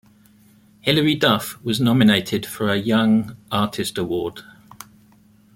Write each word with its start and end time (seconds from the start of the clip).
Hilary 0.79 1.13
Duff 1.13 1.61
was 1.61 1.79
nominated 1.79 2.43
for 2.43 2.73
an 2.73 2.83
Young 2.83 3.37
Artist 3.51 3.99
Award. 3.99 4.41